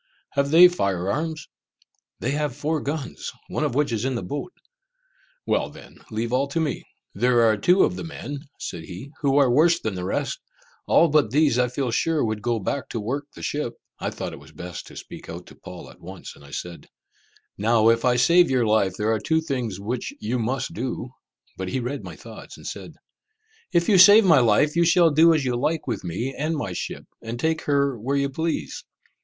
[0.31, 1.47] "Have they fire arms?"
[2.19, 4.51] "They have four guns, one of which is in the boat."
[5.45, 9.37] "Well then, leave all to me!" "There are two of the men," said he, "who
[9.37, 10.39] are worse than the rest.
[10.87, 14.33] All but these I feel sure would go back to work the ship." I thought
[14.33, 16.87] it was best to speak out to Paul at once, and I said,
[17.55, 21.11] "Now if I save your life, there are two things which you must do."
[21.57, 22.93] But he read my thoughts, and said,
[23.71, 26.73] "If you save my life, you shall do as you like with me and my
[26.73, 28.83] ship, and take her where you please."